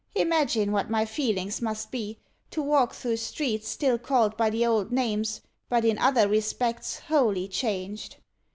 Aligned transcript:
Imagine 0.15 0.71
what 0.71 0.89
my 0.89 1.05
feelings 1.05 1.61
must 1.61 1.91
be, 1.91 2.17
to 2.49 2.59
walk 2.59 2.95
through 2.95 3.17
streets, 3.17 3.67
still 3.67 3.99
called 3.99 4.35
by 4.35 4.49
the 4.49 4.65
old 4.65 4.91
names, 4.91 5.41
but 5.69 5.85
in 5.85 5.99
other 5.99 6.27
respects 6.27 6.97
wholly 7.01 7.47
changed. 7.47 8.15